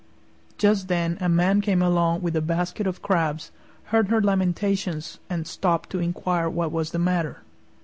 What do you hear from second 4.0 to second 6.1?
her lamentations, and stopped to